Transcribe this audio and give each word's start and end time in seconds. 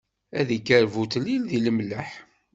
Ad 0.39 0.49
ikker 0.57 0.83
butlil 0.93 1.41
di 1.49 1.59
lemleḥ. 1.65 2.09